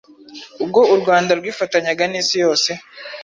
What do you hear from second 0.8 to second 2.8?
u Rwanda rwifatanyaga n’isi yose